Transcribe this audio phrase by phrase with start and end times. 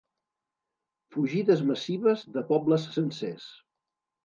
[1.15, 3.49] Fugides massives de pobles sencers.